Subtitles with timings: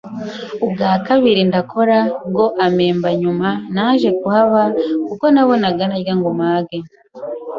[0.65, 1.97] Ubwa kabiri ndakora,
[2.31, 4.61] bwo ampemba Nyuma naje kuhaba
[5.07, 6.77] kuko nabonaga ntarya ngo mpage.